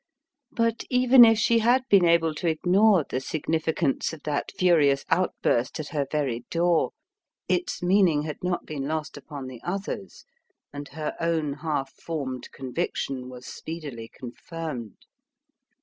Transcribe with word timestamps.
But 0.51 0.83
even 0.89 1.23
if 1.23 1.37
she 1.37 1.59
had 1.59 1.83
been 1.87 2.05
able 2.05 2.33
to 2.33 2.47
ignore 2.47 3.05
the 3.07 3.19
significance 3.19 4.11
of 4.13 4.23
that 4.23 4.51
furious 4.57 5.05
outburst 5.11 5.79
at 5.79 5.89
her 5.89 6.07
very 6.11 6.39
door, 6.49 6.89
its 7.47 7.83
meaning 7.83 8.23
had 8.23 8.37
not 8.41 8.65
been 8.65 8.87
lost 8.87 9.15
upon 9.15 9.45
the 9.45 9.61
others, 9.61 10.25
and 10.73 10.87
her 10.87 11.15
own 11.19 11.53
half 11.53 11.93
formed 11.93 12.49
conviction 12.51 13.29
was 13.29 13.45
speedily 13.45 14.09
confirmed. 14.11 14.97